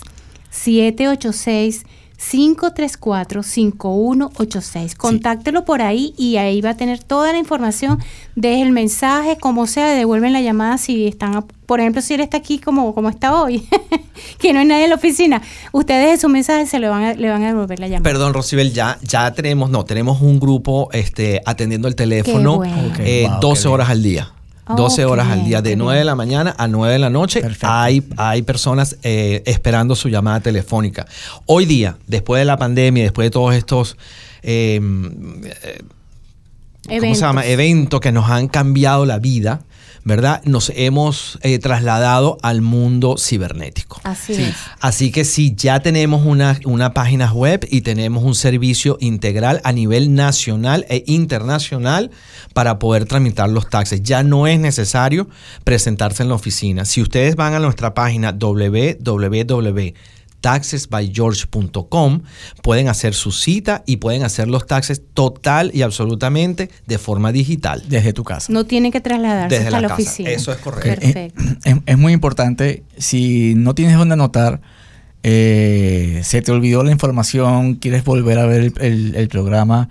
786 0.49 1.85
534-5186. 2.21 4.95
Contáctelo 4.95 5.65
por 5.65 5.81
ahí 5.81 6.13
y 6.17 6.37
ahí 6.37 6.61
va 6.61 6.69
a 6.71 6.77
tener 6.77 6.99
toda 7.03 7.31
la 7.31 7.37
información. 7.39 7.99
Deje 8.35 8.61
el 8.61 8.71
mensaje, 8.71 9.37
como 9.39 9.65
sea, 9.67 9.87
devuelven 9.87 10.33
la 10.33 10.41
llamada 10.41 10.77
si 10.77 11.07
están, 11.07 11.35
a- 11.35 11.45
por 11.65 11.79
ejemplo, 11.79 12.01
si 12.01 12.13
él 12.13 12.21
está 12.21 12.37
aquí 12.37 12.59
como, 12.59 12.93
como 12.93 13.09
está 13.09 13.41
hoy, 13.41 13.67
que 14.39 14.53
no 14.53 14.59
hay 14.59 14.65
nadie 14.65 14.83
en 14.85 14.89
la 14.91 14.95
oficina. 14.97 15.41
Ustedes 15.71 16.21
su 16.21 16.29
mensaje, 16.29 16.65
se 16.67 16.79
le 16.79 16.89
van 16.89 17.03
a, 17.03 17.13
le 17.13 17.29
van 17.29 17.43
a 17.43 17.47
devolver 17.47 17.79
la 17.79 17.87
llamada. 17.87 18.03
Perdón, 18.03 18.33
Rosibel, 18.33 18.71
ya, 18.73 18.97
ya 19.01 19.33
tenemos, 19.33 19.69
no, 19.69 19.85
tenemos 19.85 20.21
un 20.21 20.39
grupo 20.39 20.89
este, 20.93 21.41
atendiendo 21.45 21.87
el 21.87 21.95
teléfono 21.95 22.57
bueno. 22.57 22.75
Ok, 22.91 22.99
eh, 22.99 23.27
wow, 23.29 23.39
12 23.39 23.61
qué 23.63 23.67
horas 23.69 23.87
bien. 23.87 23.97
al 23.97 24.03
día. 24.03 24.31
Oh, 24.73 24.75
12 24.75 24.95
qué 24.95 25.05
horas 25.05 25.27
al 25.27 25.45
día, 25.45 25.61
de 25.61 25.71
qué 25.71 25.75
9 25.75 25.99
de 25.99 26.05
la 26.05 26.15
mañana 26.15 26.55
a 26.57 26.67
9 26.67 26.93
de 26.93 26.99
la 26.99 27.09
noche. 27.09 27.41
Perfecto. 27.41 27.67
Hay, 27.69 28.03
hay 28.17 28.41
personas 28.41 28.97
eh, 29.03 29.43
esperando 29.45 29.95
su 29.95 30.09
llamada 30.09 30.39
telefónica. 30.39 31.05
Hoy 31.45 31.65
día, 31.65 31.97
después 32.07 32.39
de 32.39 32.45
la 32.45 32.57
pandemia, 32.57 33.03
después 33.03 33.25
de 33.27 33.31
todos 33.31 33.55
estos 33.55 33.97
eh, 34.43 34.79
eh, 36.89 36.99
¿cómo 36.99 37.15
se 37.15 37.21
llama? 37.21 37.45
Eventos 37.45 37.99
que 37.99 38.11
nos 38.11 38.29
han 38.29 38.47
cambiado 38.47 39.05
la 39.05 39.19
vida, 39.19 39.61
¿verdad? 40.03 40.41
Nos 40.45 40.71
hemos 40.75 41.37
eh, 41.41 41.59
trasladado 41.59 42.37
al 42.41 42.61
mundo 42.61 43.15
cibernético. 43.17 44.01
Así 44.03 44.33
es. 44.33 44.55
Así 44.79 45.11
que 45.11 45.25
sí, 45.25 45.53
ya 45.55 45.81
tenemos 45.81 46.25
una, 46.25 46.59
una 46.65 46.93
página 46.93 47.31
web 47.31 47.67
y 47.69 47.81
tenemos 47.81 48.23
un 48.23 48.35
servicio 48.35 48.97
integral 48.99 49.61
a 49.63 49.71
nivel 49.71 50.13
nacional 50.15 50.85
e 50.89 51.03
internacional 51.07 52.11
para 52.53 52.79
poder 52.79 53.05
tramitar 53.05 53.49
los 53.49 53.69
taxes. 53.69 54.01
Ya 54.03 54.23
no 54.23 54.47
es 54.47 54.59
necesario 54.59 55.29
presentarse 55.63 56.23
en 56.23 56.29
la 56.29 56.35
oficina. 56.35 56.85
Si 56.85 57.01
ustedes 57.01 57.35
van 57.35 57.53
a 57.53 57.59
nuestra 57.59 57.93
página 57.93 58.31
www.taxesbygeorge.com, 60.41 62.21
pueden 62.63 62.87
hacer 62.87 63.13
su 63.13 63.31
cita 63.31 63.83
y 63.85 63.97
pueden 63.97 64.23
hacer 64.23 64.47
los 64.47 64.65
taxes 64.65 65.01
total 65.13 65.69
y 65.73 65.81
absolutamente 65.83 66.69
de 66.87 66.97
forma 66.97 67.31
digital. 67.31 67.83
Desde 67.87 68.13
tu 68.13 68.23
casa. 68.23 68.51
No 68.51 68.65
tiene 68.65 68.89
que 68.91 69.01
trasladarse 69.01 69.55
Desde 69.55 69.67
hasta 69.67 69.81
la 69.81 69.81
la, 69.81 69.87
casa. 69.89 70.01
oficina. 70.03 70.29
Eso 70.31 70.51
es 70.51 70.57
correcto. 70.57 71.01
Perfecto. 71.01 71.43
Es, 71.63 71.75
es 71.85 71.97
muy 71.97 72.13
importante, 72.13 72.83
si 72.97 73.53
no 73.55 73.75
tienes 73.75 73.97
dónde 73.97 74.13
anotar, 74.13 74.61
eh, 75.23 76.21
se 76.23 76.41
te 76.41 76.51
olvidó 76.51 76.83
la 76.83 76.91
información, 76.91 77.75
quieres 77.75 78.03
volver 78.03 78.39
a 78.39 78.45
ver 78.45 78.61
el, 78.61 78.73
el- 78.81 79.15
el 79.15 79.27
programa, 79.27 79.89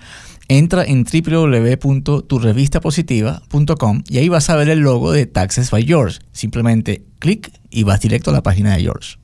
entra 0.49 0.85
en 0.85 1.05
www.turevistapositiva.com 1.05 4.03
y 4.09 4.19
ahí 4.19 4.29
vas 4.29 4.51
a 4.51 4.57
ver 4.57 4.69
el 4.69 4.81
logo 4.81 5.13
de 5.13 5.27
Taxes 5.27 5.71
by 5.71 5.85
George. 5.87 6.19
Simplemente 6.33 7.05
clic 7.21 7.53
y 7.71 7.85
vas 7.85 8.01
directo 8.01 8.31
a 8.31 8.33
la 8.33 8.43
página 8.43 8.75
de 8.77 8.83
George. 8.83 9.20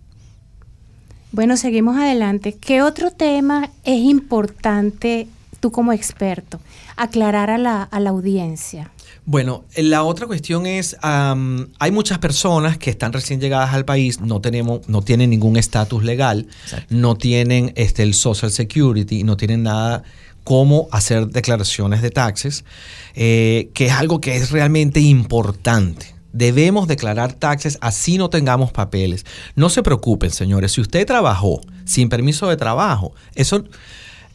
Bueno, 1.36 1.58
seguimos 1.58 1.98
adelante. 1.98 2.56
¿Qué 2.58 2.80
otro 2.80 3.10
tema 3.10 3.68
es 3.84 4.00
importante 4.00 5.28
tú 5.60 5.70
como 5.70 5.92
experto 5.92 6.60
aclarar 6.96 7.50
a 7.50 7.58
la, 7.58 7.82
a 7.82 8.00
la 8.00 8.08
audiencia? 8.08 8.90
Bueno, 9.26 9.66
la 9.76 10.02
otra 10.02 10.26
cuestión 10.26 10.64
es, 10.64 10.96
am, 11.02 11.68
hay 11.78 11.90
muchas 11.90 12.20
personas 12.20 12.78
que 12.78 12.88
están 12.88 13.12
recién 13.12 13.38
llegadas 13.38 13.74
al 13.74 13.84
país, 13.84 14.18
no 14.18 14.40
tenemos, 14.40 14.88
no 14.88 15.02
tienen 15.02 15.28
ningún 15.28 15.58
estatus 15.58 16.04
legal, 16.04 16.46
no 16.88 17.16
tienen 17.16 17.70
este, 17.76 18.02
el 18.02 18.14
Social 18.14 18.50
Security, 18.50 19.22
no 19.22 19.36
tienen 19.36 19.64
nada 19.64 20.04
cómo 20.42 20.88
hacer 20.90 21.26
declaraciones 21.26 22.00
de 22.00 22.12
taxes, 22.12 22.64
eh, 23.14 23.68
que 23.74 23.88
es 23.88 23.92
algo 23.92 24.22
que 24.22 24.36
es 24.36 24.52
realmente 24.52 25.00
importante. 25.00 26.15
Debemos 26.36 26.86
declarar 26.86 27.32
taxes 27.32 27.78
así 27.80 28.18
no 28.18 28.28
tengamos 28.28 28.70
papeles. 28.70 29.24
No 29.54 29.70
se 29.70 29.82
preocupen, 29.82 30.30
señores, 30.30 30.72
si 30.72 30.82
usted 30.82 31.06
trabajó 31.06 31.62
sin 31.86 32.10
permiso 32.10 32.46
de 32.48 32.58
trabajo, 32.58 33.14
eso 33.34 33.64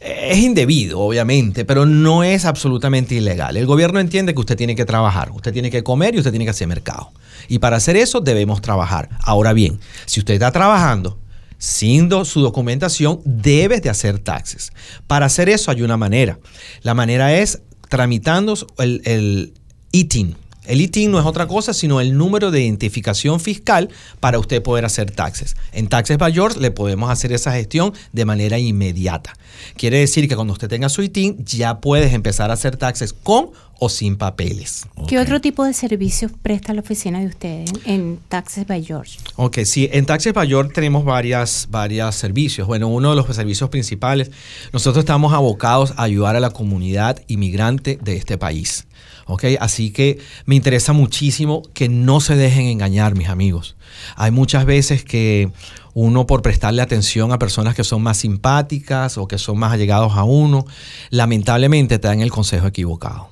es 0.00 0.38
indebido, 0.38 0.98
obviamente, 0.98 1.64
pero 1.64 1.86
no 1.86 2.24
es 2.24 2.44
absolutamente 2.44 3.14
ilegal. 3.14 3.56
El 3.56 3.66
gobierno 3.66 4.00
entiende 4.00 4.34
que 4.34 4.40
usted 4.40 4.56
tiene 4.56 4.74
que 4.74 4.84
trabajar, 4.84 5.30
usted 5.30 5.52
tiene 5.52 5.70
que 5.70 5.84
comer 5.84 6.16
y 6.16 6.18
usted 6.18 6.32
tiene 6.32 6.44
que 6.44 6.50
hacer 6.50 6.66
mercado. 6.66 7.12
Y 7.46 7.60
para 7.60 7.76
hacer 7.76 7.96
eso 7.96 8.20
debemos 8.20 8.60
trabajar. 8.60 9.08
Ahora 9.20 9.52
bien, 9.52 9.78
si 10.06 10.18
usted 10.18 10.34
está 10.34 10.50
trabajando 10.50 11.20
sin 11.58 12.10
su 12.24 12.40
documentación, 12.40 13.20
debes 13.24 13.80
de 13.82 13.90
hacer 13.90 14.18
taxes. 14.18 14.72
Para 15.06 15.26
hacer 15.26 15.48
eso 15.48 15.70
hay 15.70 15.82
una 15.82 15.96
manera. 15.96 16.40
La 16.82 16.94
manera 16.94 17.32
es 17.36 17.62
tramitando 17.88 18.56
el, 18.78 19.02
el 19.04 19.54
ITIN. 19.92 20.41
El 20.64 20.80
ITIN 20.80 21.10
no 21.10 21.18
es 21.18 21.26
otra 21.26 21.48
cosa 21.48 21.74
sino 21.74 22.00
el 22.00 22.16
número 22.16 22.50
de 22.50 22.62
identificación 22.62 23.40
fiscal 23.40 23.88
para 24.20 24.38
usted 24.38 24.62
poder 24.62 24.84
hacer 24.84 25.10
taxes. 25.10 25.56
En 25.72 25.88
Taxes 25.88 26.18
by 26.18 26.32
le 26.58 26.70
podemos 26.70 27.10
hacer 27.10 27.32
esa 27.32 27.52
gestión 27.52 27.92
de 28.12 28.24
manera 28.24 28.58
inmediata. 28.58 29.34
Quiere 29.76 29.98
decir 29.98 30.28
que 30.28 30.36
cuando 30.36 30.52
usted 30.52 30.68
tenga 30.68 30.88
su 30.88 31.02
ITIN 31.02 31.44
ya 31.44 31.80
puedes 31.80 32.12
empezar 32.12 32.50
a 32.50 32.54
hacer 32.54 32.76
taxes 32.76 33.12
con 33.12 33.50
o 33.84 33.88
sin 33.88 34.14
papeles. 34.14 34.86
¿Qué 35.08 35.18
otro 35.18 35.40
tipo 35.40 35.64
de 35.64 35.74
servicios 35.74 36.30
presta 36.40 36.72
la 36.72 36.82
oficina 36.82 37.18
de 37.18 37.26
ustedes 37.26 37.72
en 37.84 38.20
Taxes 38.28 38.64
by 38.64 38.84
George? 38.84 39.18
Ok, 39.34 39.58
sí, 39.64 39.88
en 39.90 40.06
Taxes 40.06 40.32
Mayor 40.36 40.68
tenemos 40.68 41.04
varias, 41.04 41.66
varias 41.68 42.14
servicios. 42.14 42.68
Bueno, 42.68 42.86
uno 42.86 43.10
de 43.10 43.16
los 43.16 43.26
servicios 43.34 43.70
principales, 43.70 44.30
nosotros 44.72 45.02
estamos 45.02 45.32
abocados 45.32 45.94
a 45.96 46.04
ayudar 46.04 46.36
a 46.36 46.40
la 46.40 46.50
comunidad 46.50 47.24
inmigrante 47.26 47.98
de 48.00 48.14
este 48.14 48.38
país. 48.38 48.86
Ok, 49.26 49.46
así 49.58 49.90
que 49.90 50.20
me 50.46 50.54
interesa 50.54 50.92
muchísimo 50.92 51.62
que 51.74 51.88
no 51.88 52.20
se 52.20 52.36
dejen 52.36 52.66
engañar, 52.66 53.16
mis 53.16 53.30
amigos. 53.30 53.74
Hay 54.14 54.30
muchas 54.30 54.64
veces 54.64 55.02
que 55.02 55.50
uno 55.92 56.28
por 56.28 56.42
prestarle 56.42 56.82
atención 56.82 57.32
a 57.32 57.40
personas 57.40 57.74
que 57.74 57.82
son 57.82 58.00
más 58.00 58.18
simpáticas 58.18 59.18
o 59.18 59.26
que 59.26 59.38
son 59.38 59.58
más 59.58 59.72
allegados 59.72 60.12
a 60.12 60.22
uno, 60.22 60.66
lamentablemente 61.10 61.98
te 61.98 62.06
dan 62.06 62.20
el 62.20 62.30
consejo 62.30 62.68
equivocado. 62.68 63.31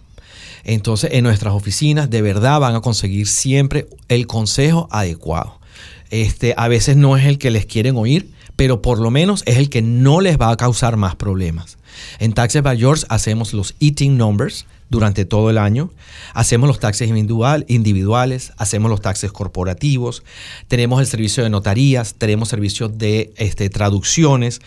Entonces, 0.64 1.10
en 1.12 1.24
nuestras 1.24 1.54
oficinas 1.54 2.10
de 2.10 2.22
verdad 2.22 2.60
van 2.60 2.74
a 2.74 2.80
conseguir 2.80 3.26
siempre 3.26 3.88
el 4.08 4.26
consejo 4.26 4.88
adecuado. 4.90 5.60
Este, 6.10 6.54
a 6.56 6.68
veces 6.68 6.96
no 6.96 7.16
es 7.16 7.24
el 7.26 7.38
que 7.38 7.50
les 7.50 7.66
quieren 7.66 7.96
oír, 7.96 8.30
pero 8.56 8.82
por 8.82 8.98
lo 8.98 9.10
menos 9.10 9.42
es 9.46 9.56
el 9.56 9.70
que 9.70 9.80
no 9.80 10.20
les 10.20 10.38
va 10.38 10.50
a 10.50 10.56
causar 10.56 10.96
más 10.96 11.16
problemas. 11.16 11.78
En 12.18 12.32
Taxes 12.32 12.62
by 12.62 12.76
Yours 12.76 13.06
hacemos 13.08 13.52
los 13.52 13.74
eating 13.80 14.16
numbers 14.16 14.66
durante 14.90 15.24
todo 15.24 15.50
el 15.50 15.56
año, 15.56 15.90
hacemos 16.34 16.66
los 16.66 16.80
taxes 16.80 17.08
individual, 17.08 17.64
individuales, 17.68 18.52
hacemos 18.58 18.90
los 18.90 19.00
taxes 19.00 19.30
corporativos, 19.30 20.24
tenemos 20.66 21.00
el 21.00 21.06
servicio 21.06 21.44
de 21.44 21.48
notarías, 21.48 22.14
tenemos 22.14 22.48
servicios 22.48 22.98
de 22.98 23.32
este, 23.36 23.70
traducciones, 23.70 24.60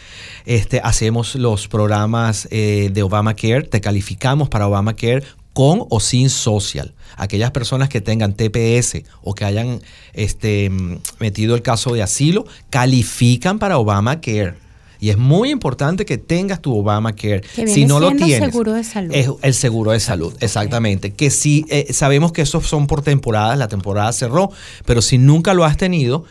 este, 0.45 0.79
hacemos 0.81 1.35
los 1.35 1.67
programas 1.67 2.47
eh, 2.51 2.89
de 2.93 3.03
Obamacare, 3.03 3.63
te 3.63 3.81
calificamos 3.81 4.47
para 4.47 4.67
Obamacare 4.67 5.23
con 5.53 5.85
o 5.89 5.99
sin 5.99 6.29
social. 6.29 6.93
Aquellas 7.15 7.51
personas 7.51 7.89
que 7.89 8.01
tengan 8.01 8.33
TPS 8.33 9.03
o 9.21 9.35
que 9.35 9.45
hayan 9.45 9.81
este, 10.13 10.69
mm, 10.69 10.97
metido 11.19 11.55
el 11.55 11.61
caso 11.61 11.93
de 11.93 12.01
asilo, 12.01 12.45
califican 12.69 13.59
para 13.59 13.77
Obamacare. 13.77 14.55
Y 14.99 15.09
es 15.09 15.17
muy 15.17 15.49
importante 15.49 16.05
que 16.05 16.17
tengas 16.17 16.61
tu 16.61 16.77
Obamacare. 16.77 17.41
Que 17.41 17.67
si 17.67 17.85
no 17.85 17.99
lo 17.99 18.11
tienes, 18.11 18.39
seguro 18.39 18.71
de 18.71 18.85
salud. 18.85 19.13
es 19.13 19.29
el 19.41 19.53
seguro 19.53 19.91
de 19.91 19.99
salud, 19.99 20.33
exactamente. 20.39 21.11
Que 21.11 21.29
si 21.29 21.65
eh, 21.69 21.91
sabemos 21.91 22.31
que 22.31 22.41
esos 22.41 22.65
son 22.65 22.87
por 22.87 23.01
temporadas, 23.01 23.57
la 23.57 23.67
temporada 23.67 24.13
cerró, 24.13 24.49
pero 24.85 25.01
si 25.01 25.17
nunca 25.17 25.53
lo 25.53 25.65
has 25.65 25.75
tenido, 25.75 26.23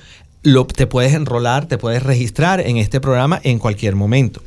lo, 0.42 0.66
te 0.66 0.86
puedes 0.86 1.14
enrolar, 1.14 1.66
te 1.66 1.78
puedes 1.78 2.02
registrar 2.02 2.60
en 2.60 2.76
este 2.76 3.00
programa 3.00 3.40
en 3.44 3.58
cualquier 3.58 3.94
momento. 3.94 4.42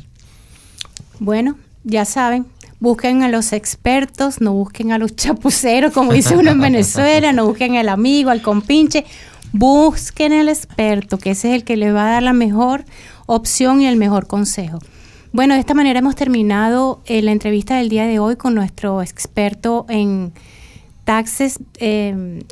Bueno, 1.19 1.57
ya 1.83 2.05
saben, 2.05 2.45
busquen 2.79 3.21
a 3.23 3.29
los 3.29 3.53
expertos, 3.53 4.41
no 4.41 4.53
busquen 4.53 4.91
a 4.91 4.97
los 4.97 5.15
chapuceros, 5.15 5.93
como 5.93 6.13
dice 6.13 6.35
uno 6.35 6.51
en 6.51 6.59
Venezuela, 6.61 7.31
no 7.31 7.45
busquen 7.45 7.77
al 7.77 7.89
amigo, 7.89 8.29
al 8.29 8.41
compinche, 8.41 9.05
busquen 9.53 10.33
al 10.33 10.49
experto, 10.49 11.17
que 11.17 11.31
ese 11.31 11.49
es 11.49 11.55
el 11.55 11.63
que 11.63 11.77
les 11.77 11.93
va 11.93 12.07
a 12.07 12.11
dar 12.11 12.23
la 12.23 12.33
mejor 12.33 12.85
opción 13.25 13.81
y 13.81 13.87
el 13.87 13.97
mejor 13.97 14.27
consejo. 14.27 14.79
Bueno, 15.33 15.53
de 15.53 15.61
esta 15.61 15.73
manera 15.73 15.99
hemos 15.99 16.15
terminado 16.15 17.01
eh, 17.05 17.21
la 17.21 17.31
entrevista 17.31 17.77
del 17.77 17.89
día 17.89 18.05
de 18.05 18.19
hoy 18.19 18.35
con 18.35 18.53
nuestro 18.53 19.01
experto 19.01 19.85
en 19.87 20.33
taxes, 21.05 21.59
eh, 21.77 22.43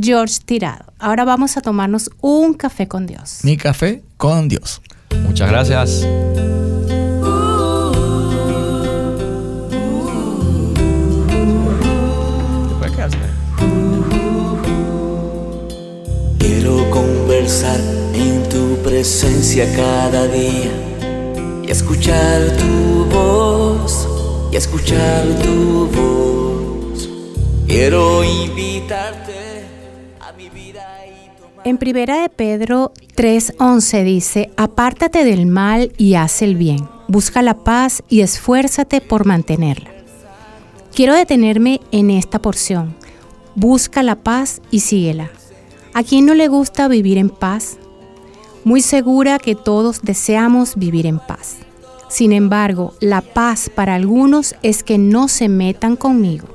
George 0.00 0.38
Tirado. 0.44 0.92
Ahora 0.98 1.24
vamos 1.24 1.56
a 1.56 1.60
tomarnos 1.60 2.10
un 2.20 2.54
café 2.54 2.88
con 2.88 3.06
Dios. 3.06 3.40
Mi 3.42 3.56
café 3.56 4.02
con 4.16 4.48
Dios. 4.48 4.80
Muchas 5.26 5.50
gracias. 5.50 6.06
En 17.64 18.48
tu 18.48 18.76
presencia 18.82 19.72
cada 19.76 20.26
día 20.26 20.72
y 21.64 21.70
escuchar 21.70 22.56
tu 22.56 23.04
voz, 23.04 24.08
y 24.50 24.56
escuchar 24.56 25.24
tu 25.44 25.86
voz. 25.86 27.08
Quiero 27.68 28.24
invitarte 28.24 29.64
a 30.20 30.32
mi 30.32 30.48
vida 30.48 30.82
y 31.06 31.40
tomar. 31.40 31.64
En 31.64 31.78
primera 31.78 32.22
de 32.22 32.28
Pedro 32.30 32.92
3:11 33.14 34.02
dice, 34.02 34.50
apártate 34.56 35.24
del 35.24 35.46
mal 35.46 35.92
y 35.96 36.14
haz 36.14 36.42
el 36.42 36.56
bien, 36.56 36.88
busca 37.06 37.42
la 37.42 37.58
paz 37.62 38.02
y 38.08 38.22
esfuérzate 38.22 39.00
por 39.00 39.24
mantenerla. 39.24 39.90
Quiero 40.92 41.14
detenerme 41.14 41.80
en 41.92 42.10
esta 42.10 42.42
porción, 42.42 42.96
busca 43.54 44.02
la 44.02 44.16
paz 44.16 44.60
y 44.72 44.80
síguela. 44.80 45.30
¿A 45.94 46.02
quién 46.02 46.24
no 46.24 46.34
le 46.34 46.48
gusta 46.48 46.88
vivir 46.88 47.18
en 47.18 47.28
paz? 47.28 47.76
Muy 48.64 48.80
segura 48.80 49.38
que 49.38 49.54
todos 49.54 50.00
deseamos 50.00 50.74
vivir 50.76 51.04
en 51.04 51.18
paz. 51.18 51.58
Sin 52.08 52.32
embargo, 52.32 52.94
la 53.00 53.20
paz 53.20 53.68
para 53.68 53.94
algunos 53.94 54.54
es 54.62 54.82
que 54.82 54.96
no 54.96 55.28
se 55.28 55.50
metan 55.50 55.96
conmigo. 55.96 56.48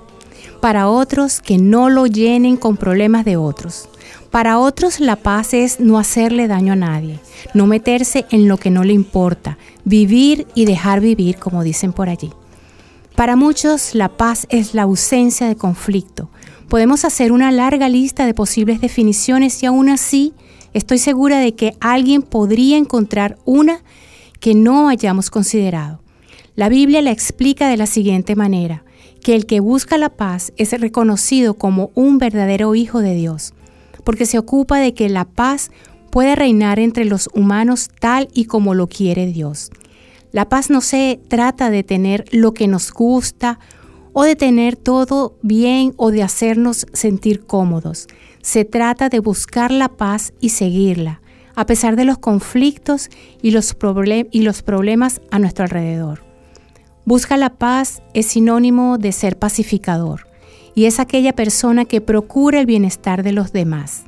Para 0.59 0.89
otros, 0.89 1.39
que 1.39 1.59
no 1.59 1.91
lo 1.91 2.07
llenen 2.07 2.57
con 2.57 2.77
problemas 2.77 3.25
de 3.25 3.37
otros. 3.37 3.87
Para 4.31 4.57
otros, 4.57 4.99
la 4.99 5.17
paz 5.17 5.53
es 5.53 5.79
no 5.79 5.99
hacerle 5.99 6.47
daño 6.47 6.73
a 6.73 6.77
nadie, 6.77 7.19
no 7.53 7.67
meterse 7.67 8.25
en 8.31 8.47
lo 8.47 8.57
que 8.57 8.71
no 8.71 8.83
le 8.83 8.93
importa, 8.93 9.59
vivir 9.85 10.47
y 10.55 10.65
dejar 10.65 10.99
vivir, 10.99 11.37
como 11.37 11.63
dicen 11.63 11.93
por 11.93 12.09
allí. 12.09 12.31
Para 13.15 13.35
muchos, 13.35 13.93
la 13.93 14.09
paz 14.09 14.47
es 14.49 14.73
la 14.73 14.83
ausencia 14.83 15.47
de 15.47 15.55
conflicto. 15.55 16.29
Podemos 16.69 17.05
hacer 17.05 17.31
una 17.31 17.49
larga 17.51 17.87
lista 17.87 18.25
de 18.25 18.33
posibles 18.33 18.81
definiciones 18.81 19.63
y 19.63 19.65
aún 19.65 19.87
así 19.87 20.33
estoy 20.73 20.97
segura 20.97 21.39
de 21.39 21.55
que 21.55 21.75
alguien 21.79 22.21
podría 22.21 22.77
encontrar 22.77 23.37
una 23.45 23.83
que 24.41 24.53
no 24.53 24.89
hayamos 24.89 25.29
considerado. 25.29 26.01
La 26.55 26.67
Biblia 26.67 27.01
la 27.01 27.11
explica 27.11 27.69
de 27.69 27.77
la 27.77 27.85
siguiente 27.85 28.35
manera, 28.35 28.83
que 29.23 29.33
el 29.35 29.45
que 29.45 29.61
busca 29.61 29.97
la 29.97 30.09
paz 30.09 30.51
es 30.57 30.77
reconocido 30.79 31.53
como 31.53 31.89
un 31.95 32.17
verdadero 32.17 32.75
hijo 32.75 32.99
de 32.99 33.15
Dios, 33.15 33.53
porque 34.03 34.25
se 34.25 34.37
ocupa 34.37 34.77
de 34.79 34.93
que 34.93 35.07
la 35.07 35.23
paz 35.23 35.71
pueda 36.11 36.35
reinar 36.35 36.79
entre 36.79 37.05
los 37.05 37.29
humanos 37.33 37.89
tal 37.99 38.27
y 38.33 38.45
como 38.45 38.73
lo 38.73 38.87
quiere 38.87 39.25
Dios. 39.27 39.71
La 40.33 40.49
paz 40.49 40.69
no 40.69 40.81
se 40.81 41.19
trata 41.29 41.69
de 41.69 41.83
tener 41.83 42.25
lo 42.31 42.53
que 42.53 42.67
nos 42.67 42.91
gusta 42.91 43.59
o 44.19 44.23
de 44.23 44.35
tener 44.35 44.75
todo 44.75 45.37
bien 45.43 45.93
o 45.95 46.09
de 46.09 46.23
hacernos 46.23 46.87
sentir 46.91 47.45
cómodos. 47.45 48.07
Se 48.41 48.65
trata 48.65 49.09
de 49.09 49.19
buscar 49.19 49.69
la 49.69 49.89
paz 49.89 50.33
y 50.41 50.49
seguirla, 50.49 51.21
a 51.53 51.67
pesar 51.67 51.95
de 51.95 52.03
los 52.03 52.17
conflictos 52.17 53.11
y 53.43 53.51
los, 53.51 53.77
y 54.31 54.41
los 54.41 54.63
problemas 54.63 55.21
a 55.29 55.37
nuestro 55.37 55.65
alrededor. 55.65 56.23
Busca 57.05 57.37
la 57.37 57.51
paz 57.51 58.01
es 58.15 58.25
sinónimo 58.25 58.97
de 58.97 59.11
ser 59.11 59.37
pacificador 59.37 60.25
y 60.73 60.85
es 60.85 60.99
aquella 60.99 61.33
persona 61.33 61.85
que 61.85 62.01
procura 62.01 62.59
el 62.59 62.65
bienestar 62.65 63.21
de 63.21 63.33
los 63.33 63.53
demás. 63.53 64.05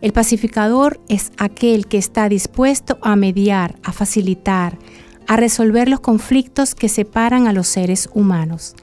El 0.00 0.12
pacificador 0.12 1.00
es 1.08 1.32
aquel 1.36 1.88
que 1.88 1.98
está 1.98 2.28
dispuesto 2.28 2.96
a 3.02 3.16
mediar, 3.16 3.74
a 3.82 3.90
facilitar, 3.90 4.78
a 5.26 5.36
resolver 5.36 5.88
los 5.88 5.98
conflictos 5.98 6.76
que 6.76 6.88
separan 6.88 7.48
a 7.48 7.52
los 7.52 7.66
seres 7.66 8.08
humanos. 8.14 8.76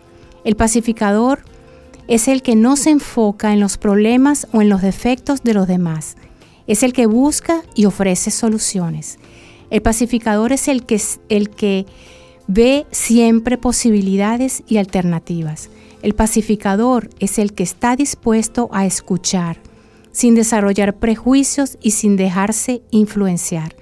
El 0.46 0.56
pacificador 0.56 1.44
es 2.08 2.28
el 2.28 2.44
que 2.44 2.56
no 2.56 2.78
se 2.78 2.92
enfoca 2.92 3.52
en 3.52 3.60
los 3.60 3.78
problemas 3.78 4.48
o 4.54 4.62
en 4.62 4.70
los 4.70 4.84
defectos 4.84 5.44
de 5.44 5.56
los 5.56 5.68
demás. 5.68 6.16
Es 6.68 6.84
el 6.84 6.94
que 6.94 7.08
busca 7.08 7.64
y 7.74 7.86
ofrece 7.86 8.30
soluciones. 8.30 9.18
El 9.72 9.82
pacificador 9.82 10.54
es 10.54 10.68
el 10.68 10.86
que, 10.86 11.02
el 11.30 11.50
que 11.50 11.88
ve 12.48 12.86
siempre 12.92 13.58
posibilidades 13.58 14.64
y 14.68 14.78
alternativas. 14.78 15.72
El 16.04 16.14
pacificador 16.14 17.10
es 17.20 17.40
el 17.40 17.54
que 17.54 17.64
está 17.64 17.96
dispuesto 17.96 18.70
a 18.72 18.86
escuchar, 18.86 19.58
sin 20.12 20.36
desarrollar 20.36 20.98
prejuicios 20.98 21.80
y 21.82 21.92
sin 21.92 22.18
dejarse 22.18 22.84
influenciar. 22.92 23.76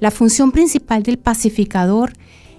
La 0.00 0.10
función 0.10 0.50
principal 0.50 1.04
del 1.04 1.18
pacificador 1.18 2.12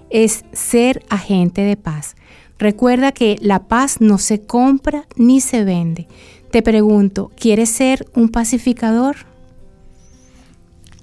es 0.08 0.46
ser 0.52 1.04
agente 1.10 1.60
de 1.60 1.76
paz. 1.76 2.16
Recuerda 2.58 3.12
que 3.12 3.36
la 3.40 3.64
paz 3.64 4.00
no 4.00 4.18
se 4.18 4.42
compra 4.42 5.06
ni 5.16 5.40
se 5.40 5.64
vende. 5.64 6.06
Te 6.50 6.62
pregunto, 6.62 7.32
¿quieres 7.36 7.70
ser 7.70 8.06
un 8.14 8.28
pacificador? 8.28 9.16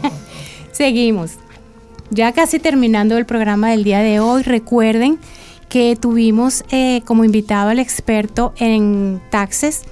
Seguimos. 0.72 1.32
Ya 2.08 2.32
casi 2.32 2.58
terminando 2.58 3.18
el 3.18 3.26
programa 3.26 3.68
del 3.68 3.84
día 3.84 3.98
de 3.98 4.18
hoy, 4.18 4.44
recuerden 4.44 5.18
que 5.68 5.94
tuvimos 5.94 6.64
eh, 6.70 7.02
como 7.04 7.22
invitado 7.22 7.68
al 7.68 7.78
experto 7.78 8.54
en 8.56 9.20
taxes, 9.28 9.82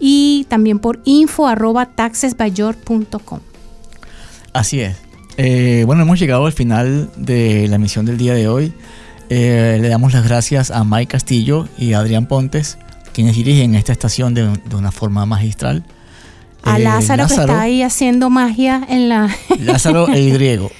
y 0.00 0.46
también 0.48 0.78
por 0.78 1.00
info.taxesbygeorge.com. 1.04 3.40
Así 4.52 4.80
es. 4.80 4.96
Eh, 5.36 5.82
bueno, 5.86 6.02
hemos 6.02 6.18
llegado 6.18 6.46
al 6.46 6.52
final 6.52 7.10
de 7.16 7.68
la 7.68 7.76
emisión 7.76 8.04
del 8.06 8.18
día 8.18 8.34
de 8.34 8.48
hoy. 8.48 8.72
Eh, 9.30 9.78
le 9.80 9.88
damos 9.88 10.14
las 10.14 10.24
gracias 10.24 10.72
a 10.72 10.82
Mike 10.84 11.12
Castillo 11.12 11.68
y 11.78 11.92
Adrián 11.92 12.26
Pontes 12.26 12.76
quienes 13.18 13.34
dirigen 13.34 13.74
esta 13.74 13.90
estación 13.90 14.32
de, 14.32 14.48
una 14.76 14.92
forma 14.92 15.26
magistral. 15.26 15.84
A 16.62 16.78
eh, 16.78 16.84
Lázaro, 16.84 17.26
que 17.26 17.34
está 17.34 17.62
ahí 17.62 17.82
haciendo 17.82 18.30
magia 18.30 18.80
en 18.88 19.08
la... 19.08 19.34
Lázaro 19.58 20.06
el 20.06 20.32
griego. 20.34 20.70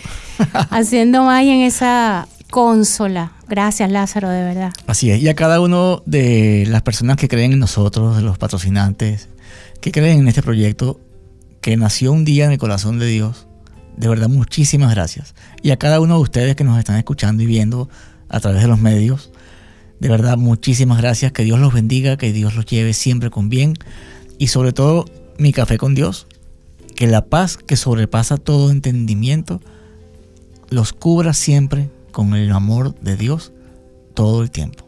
haciendo 0.70 1.24
magia 1.24 1.52
en 1.56 1.62
esa 1.62 2.28
consola. 2.48 3.32
Gracias 3.48 3.90
Lázaro, 3.90 4.30
de 4.30 4.44
verdad. 4.44 4.72
Así 4.86 5.10
es. 5.10 5.20
Y 5.20 5.26
a 5.28 5.34
cada 5.34 5.60
uno 5.60 6.04
de 6.06 6.64
las 6.68 6.82
personas 6.82 7.16
que 7.16 7.26
creen 7.26 7.54
en 7.54 7.58
nosotros, 7.58 8.14
de 8.14 8.22
los 8.22 8.38
patrocinantes, 8.38 9.28
que 9.80 9.90
creen 9.90 10.20
en 10.20 10.28
este 10.28 10.44
proyecto, 10.44 11.00
que 11.60 11.76
nació 11.76 12.12
un 12.12 12.24
día 12.24 12.44
en 12.44 12.52
el 12.52 12.58
corazón 12.58 13.00
de 13.00 13.06
Dios, 13.06 13.48
de 13.96 14.08
verdad 14.08 14.28
muchísimas 14.28 14.94
gracias. 14.94 15.34
Y 15.60 15.72
a 15.72 15.76
cada 15.76 15.98
uno 15.98 16.14
de 16.14 16.20
ustedes 16.20 16.54
que 16.54 16.62
nos 16.62 16.78
están 16.78 16.98
escuchando 16.98 17.42
y 17.42 17.46
viendo 17.46 17.88
a 18.28 18.38
través 18.38 18.62
de 18.62 18.68
los 18.68 18.78
medios, 18.78 19.32
de 20.00 20.08
verdad, 20.08 20.36
muchísimas 20.36 20.98
gracias. 20.98 21.32
Que 21.32 21.44
Dios 21.44 21.58
los 21.58 21.72
bendiga, 21.72 22.16
que 22.16 22.32
Dios 22.32 22.54
los 22.54 22.66
lleve 22.66 22.92
siempre 22.92 23.30
con 23.30 23.48
bien. 23.48 23.74
Y 24.38 24.48
sobre 24.48 24.72
todo, 24.72 25.04
mi 25.38 25.52
café 25.52 25.78
con 25.78 25.94
Dios. 25.94 26.26
Que 26.94 27.06
la 27.06 27.26
paz 27.26 27.56
que 27.56 27.76
sobrepasa 27.76 28.36
todo 28.36 28.70
entendimiento 28.70 29.60
los 30.70 30.92
cubra 30.92 31.32
siempre 31.32 31.88
con 32.12 32.34
el 32.34 32.50
amor 32.52 32.94
de 33.00 33.16
Dios 33.16 33.52
todo 34.14 34.42
el 34.42 34.50
tiempo. 34.50 34.84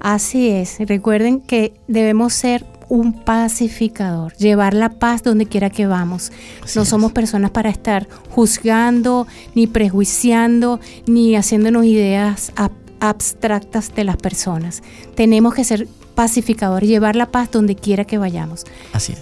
Así 0.00 0.48
es. 0.48 0.78
Recuerden 0.80 1.40
que 1.40 1.74
debemos 1.88 2.32
ser 2.32 2.64
un 2.88 3.24
pacificador, 3.24 4.34
llevar 4.36 4.74
la 4.74 4.98
paz 4.98 5.22
donde 5.22 5.46
quiera 5.46 5.70
que 5.70 5.86
vamos. 5.86 6.32
no 6.74 6.84
somos 6.84 7.12
personas 7.12 7.52
para 7.52 7.70
estar 7.70 8.08
juzgando, 8.30 9.28
ni 9.54 9.66
prejuiciando, 9.68 10.80
ni 11.06 11.36
haciéndonos 11.36 11.84
ideas 11.84 12.52
a 12.56 12.70
abstractas 13.00 13.94
de 13.94 14.04
las 14.04 14.16
personas. 14.16 14.82
Tenemos 15.14 15.54
que 15.54 15.64
ser 15.64 15.88
pacificadores, 16.14 16.88
llevar 16.88 17.16
la 17.16 17.30
paz 17.30 17.50
donde 17.50 17.76
quiera 17.76 18.04
que 18.04 18.18
vayamos. 18.18 18.64
Así 18.92 19.12
es. 19.12 19.20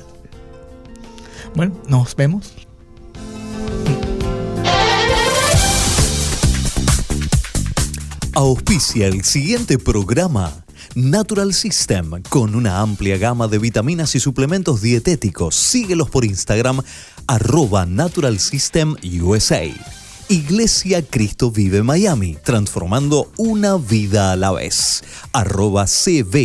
Bueno, 1.55 1.75
nos 1.89 2.15
vemos. 2.15 2.53
Auspicia 8.35 9.09
el 9.09 9.25
siguiente 9.25 9.79
programa. 9.79 10.65
Natural 10.95 11.53
System, 11.53 12.23
con 12.29 12.55
una 12.55 12.81
amplia 12.81 13.19
gama 13.19 13.49
de 13.49 13.59
vitaminas 13.59 14.15
y 14.15 14.21
suplementos 14.21 14.81
dietéticos. 14.81 15.55
Síguelos 15.55 16.09
por 16.09 16.25
Instagram, 16.25 16.81
arroba 17.27 17.85
Natural 17.85 18.39
System 18.39 18.95
USA. 19.21 19.65
Iglesia 20.31 21.01
Cristo 21.01 21.51
Vive 21.51 21.83
Miami, 21.83 22.37
transformando 22.45 23.33
una 23.39 23.79
vida 23.79 24.33
a 24.33 24.37
la 24.37 24.53
vez. 24.53 25.03
Arroba 25.33 25.87
CB-Miami. 25.87 26.45